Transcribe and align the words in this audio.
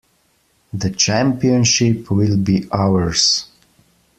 The 0.73 0.89
championship 0.89 2.09
will 2.09 2.35
be 2.35 2.65
ours! 2.73 3.47